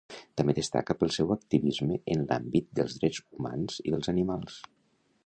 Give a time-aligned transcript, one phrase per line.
[0.39, 4.57] També destaca pel seu activisme en l'àmbit dels drets humans i dels animals.